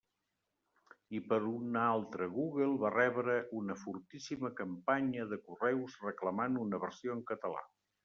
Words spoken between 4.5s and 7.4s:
campanya de correus reclamant una versió en